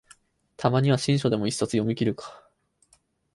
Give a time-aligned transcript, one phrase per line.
[0.57, 2.43] たまには新書でも一冊読みきるか